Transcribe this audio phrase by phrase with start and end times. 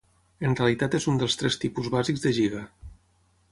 [0.47, 2.65] En realitat és un dels tres tipus bàsics de giga.